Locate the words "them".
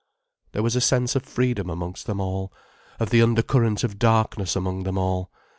2.07-2.19, 4.81-4.97